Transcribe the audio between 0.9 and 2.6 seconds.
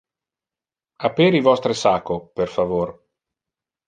Aperi vostre sacco, per